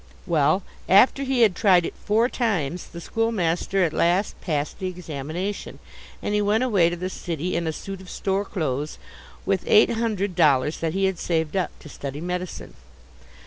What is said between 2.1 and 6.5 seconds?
times, the schoolmaster at last passed the examination; and he